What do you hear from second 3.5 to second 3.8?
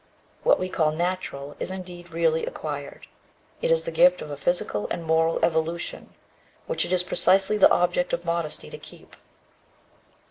it